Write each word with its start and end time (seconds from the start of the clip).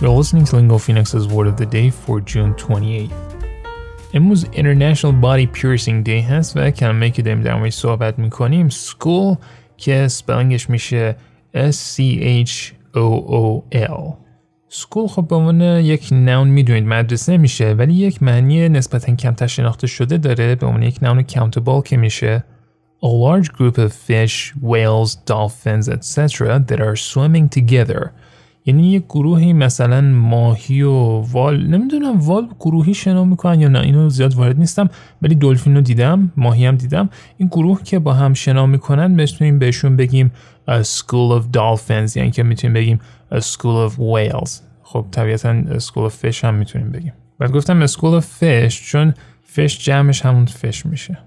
You're 0.00 0.16
listening 0.20 0.44
to 0.46 0.56
Lingo 0.56 0.78
Phoenix's 0.78 1.26
Word 1.28 1.46
of 1.46 1.56
the 1.56 1.66
Day 1.66 1.90
for 1.90 2.20
June 2.20 2.54
28th. 2.54 3.12
امروز 4.14 4.44
International 4.44 5.12
Body 5.12 5.46
Piercing 5.46 6.02
Day 6.06 6.22
هست 6.30 6.56
و 6.56 6.70
کلمه 6.70 7.10
که 7.10 7.22
داریم 7.22 7.42
در 7.42 7.54
موردش 7.54 7.74
صحبت 7.74 8.18
میکنیم 8.18 8.68
school 8.68 9.36
که 9.76 10.08
سپلنگش 10.08 10.70
میشه 10.70 11.16
S-C-H-O-O-L 11.54 12.74
سکول 14.68 15.06
خب 15.06 15.28
به 15.28 15.36
عنوان 15.36 15.60
یک 15.60 16.08
نون 16.12 16.48
میدونید 16.48 16.84
مدرسه 16.84 17.36
میشه 17.36 17.72
ولی 17.72 17.94
یک 17.94 18.22
معنی 18.22 18.68
نسبتا 18.68 19.14
کمتر 19.14 19.46
شناخته 19.46 19.86
شده 19.86 20.18
داره 20.18 20.54
به 20.54 20.66
عنوان 20.66 20.82
یک 20.82 21.02
نون 21.02 21.24
countable 21.28 21.82
که 21.84 21.96
میشه 21.96 22.44
A 23.02 23.06
large 23.06 23.48
group 23.52 23.76
of 23.76 23.92
fish, 23.92 24.54
whales, 24.62 25.14
dolphins, 25.14 25.88
etc. 25.96 26.18
that 26.68 26.80
are 26.80 26.96
swimming 26.96 27.48
together 27.58 28.02
یعنی 28.65 28.91
یک 28.91 29.03
گروهی 29.05 29.53
مثلا 29.53 30.01
ماهی 30.01 30.81
و 30.81 30.91
وال 31.19 31.67
نمی‌دونم 31.67 32.19
وال 32.19 32.47
گروهی 32.59 32.93
شنا 32.93 33.23
می‌کنن 33.23 33.61
یا 33.61 33.67
نه 33.67 33.79
اینو 33.79 34.09
زیاد 34.09 34.33
وارد 34.33 34.59
نیستم 34.59 34.89
ولی 35.21 35.35
دلفین 35.35 35.75
رو 35.75 35.81
دیدم 35.81 36.31
ماهی 36.37 36.65
هم 36.65 36.75
دیدم. 36.75 37.09
این 37.37 37.47
گروه 37.47 37.83
که 37.83 37.99
با 37.99 38.13
هم 38.13 38.33
شنا 38.33 38.65
می‌کنن 38.65 39.11
می‌تونیم 39.11 39.59
بهشون 39.59 39.95
بگیم 39.95 40.31
a 40.69 40.83
school 40.83 41.41
of 41.41 41.43
dolphins 41.57 42.17
یعنی 42.17 42.31
که 42.31 42.43
می‌تونیم 42.43 42.73
بگیم 42.73 42.99
a 43.31 43.37
school 43.37 43.89
of 43.89 43.93
whales. 43.93 44.49
خب 44.83 45.05
طبیعتا 45.11 45.61
a 45.61 45.79
school 45.81 46.11
of 46.11 46.13
fish 46.25 46.43
هم 46.43 46.55
می‌تونیم 46.55 46.91
بگیم. 46.91 47.13
بعد 47.39 47.51
گفتم 47.51 47.85
a 47.85 47.89
school 47.89 48.21
of 48.21 48.25
fish 48.41 48.73
چون 48.73 49.13
fish 49.55 49.77
جمعش 49.77 50.25
همون 50.25 50.45
fish 50.45 50.85
میشه. 50.85 51.17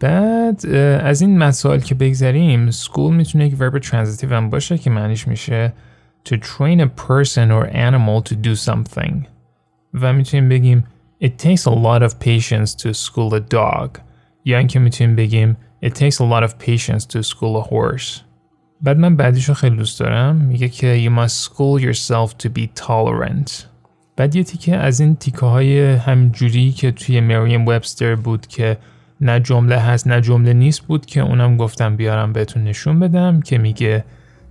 بعد 0.00 0.66
از 1.02 1.20
این 1.20 1.38
مسائل 1.38 1.80
که 1.80 1.94
بگذریم 1.94 2.70
school 2.70 3.10
می‌تونه 3.10 3.46
یک 3.46 3.56
verb 3.56 3.84
transitive 3.84 4.32
هم 4.32 4.50
باشه 4.50 4.78
که 4.78 4.90
معنیش 4.90 5.28
میشه 5.28 5.72
to 6.23 6.37
train 6.37 6.79
a 6.79 6.87
person 6.87 7.51
or 7.51 7.65
animal 7.67 8.21
to 8.21 8.35
do 8.35 8.55
something 8.55 9.27
و 9.93 10.13
میتونیم 10.13 10.49
بگیم 10.49 10.83
it 11.23 11.27
takes 11.27 11.65
a 11.65 11.75
lot 11.75 12.01
of 12.01 12.19
patience 12.19 12.75
to 12.75 12.93
school 12.93 13.33
a 13.33 13.53
dog 13.53 13.99
یا 14.45 14.57
اینکه 14.57 14.79
میتونیم 14.79 15.15
بگیم 15.15 15.57
it 15.85 15.89
takes 15.89 16.15
a 16.15 16.25
lot 16.33 16.43
of 16.43 16.51
patience 16.59 17.05
to 17.05 17.21
school 17.23 17.63
a 17.63 17.69
horse 17.69 18.21
بعد 18.81 18.97
من 18.97 19.15
بعدیشو 19.15 19.53
خیلی 19.53 19.75
دوست 19.75 19.99
دارم 19.99 20.35
میگه 20.35 20.69
که 20.69 21.09
you 21.09 21.11
must 21.19 21.49
school 21.49 21.83
yourself 21.83 22.31
to 22.43 22.49
be 22.49 22.81
tolerant 22.85 23.51
بعد 24.15 24.35
یه 24.35 24.43
تیکه 24.43 24.75
از 24.75 24.99
این 24.99 25.15
تیکه 25.15 25.45
های 25.45 25.93
همجوری 25.93 26.71
که 26.71 26.91
توی 26.91 27.19
مریم 27.19 27.67
وبستر 27.67 28.15
بود 28.15 28.47
که 28.47 28.77
نه 29.21 29.39
جمله 29.39 29.77
هست 29.77 30.07
نه 30.07 30.21
جمله 30.21 30.53
نیست 30.53 30.81
بود 30.81 31.05
که 31.05 31.21
اونم 31.21 31.57
گفتم 31.57 31.95
بیارم 31.95 32.33
بهتون 32.33 32.63
نشون 32.63 32.99
بدم 32.99 33.41
که 33.41 33.57
میگه 33.57 34.03